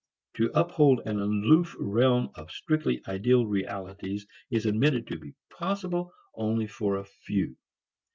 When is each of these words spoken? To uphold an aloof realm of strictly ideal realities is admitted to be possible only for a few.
To 0.37 0.49
uphold 0.55 1.01
an 1.05 1.19
aloof 1.19 1.75
realm 1.77 2.31
of 2.33 2.49
strictly 2.49 3.03
ideal 3.07 3.45
realities 3.45 4.25
is 4.49 4.65
admitted 4.65 5.05
to 5.09 5.19
be 5.19 5.35
possible 5.51 6.11
only 6.33 6.65
for 6.65 6.95
a 6.97 7.05
few. 7.05 7.55